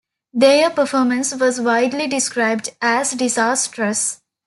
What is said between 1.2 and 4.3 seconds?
was widely described as disastrous.